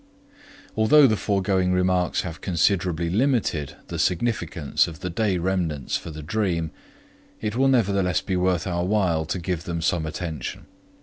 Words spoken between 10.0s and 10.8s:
attention.